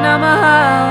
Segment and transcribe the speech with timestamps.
[0.00, 0.89] Namaha